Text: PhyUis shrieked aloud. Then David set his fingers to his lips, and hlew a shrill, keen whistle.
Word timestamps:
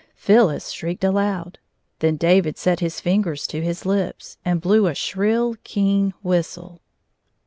PhyUis 0.19 0.73
shrieked 0.73 1.03
aloud. 1.03 1.59
Then 1.99 2.15
David 2.17 2.57
set 2.57 2.79
his 2.79 2.99
fingers 2.99 3.45
to 3.45 3.61
his 3.61 3.85
lips, 3.85 4.39
and 4.43 4.59
hlew 4.63 4.89
a 4.89 4.95
shrill, 4.95 5.57
keen 5.63 6.15
whistle. 6.23 6.81